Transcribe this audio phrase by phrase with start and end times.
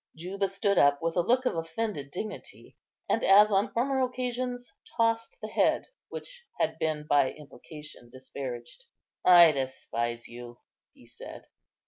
[0.15, 2.75] Juba stood up with a look of offended dignity,
[3.07, 8.85] and, as on former occasions, tossed the head which had been by implication disparaged.
[9.23, 10.57] "I despise you,"
[10.95, 11.45] he said.